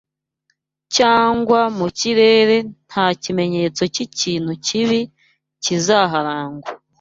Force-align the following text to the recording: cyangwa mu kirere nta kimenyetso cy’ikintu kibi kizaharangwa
cyangwa 0.95 1.59
mu 1.77 1.87
kirere 1.99 2.55
nta 2.87 3.05
kimenyetso 3.21 3.83
cy’ikintu 3.93 4.51
kibi 4.65 5.01
kizaharangwa 5.63 6.69